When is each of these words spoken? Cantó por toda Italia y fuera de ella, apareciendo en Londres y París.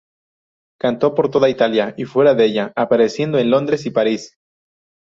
Cantó 0.79 1.13
por 1.13 1.29
toda 1.29 1.47
Italia 1.47 1.93
y 1.95 2.05
fuera 2.05 2.33
de 2.33 2.45
ella, 2.45 2.73
apareciendo 2.75 3.37
en 3.37 3.51
Londres 3.51 3.85
y 3.85 3.91
París. 3.91 4.35